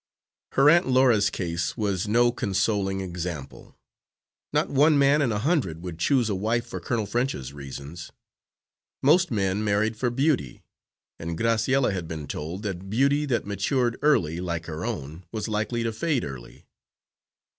[0.53, 3.77] Her Aunt Laura's case was no consoling example.
[4.51, 8.09] Not one man in a hundred would choose a wife for Colonel French's reasons.
[9.03, 10.63] Most men married for beauty,
[11.19, 15.83] and Graciella had been told that beauty that matured early, like her own, was likely
[15.83, 16.65] to fade early.